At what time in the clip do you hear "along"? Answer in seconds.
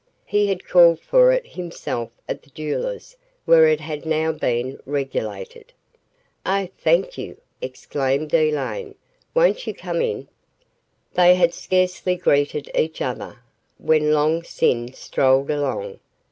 15.51-15.99